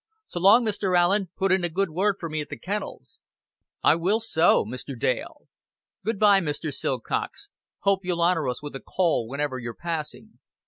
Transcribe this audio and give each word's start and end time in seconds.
"So 0.25 0.39
long, 0.39 0.65
Mr. 0.65 0.97
Allen. 0.97 1.29
Put 1.37 1.51
in 1.51 1.63
a 1.63 1.69
good 1.69 1.91
word 1.91 2.15
for 2.19 2.27
me 2.27 2.41
at 2.41 2.49
the 2.49 2.57
Kennels." 2.57 3.21
"I 3.83 3.93
will 3.93 4.19
so, 4.19 4.65
Mr. 4.65 4.97
Dale." 4.97 5.43
"Good 6.03 6.17
by, 6.17 6.39
Mr. 6.41 6.73
Silcox. 6.73 7.51
Hope 7.81 8.03
you'll 8.03 8.21
honor 8.23 8.49
us 8.49 8.63
with 8.63 8.75
a 8.75 8.79
call 8.79 9.27
whenever 9.27 9.59
you're 9.59 9.75
passing. 9.75 10.39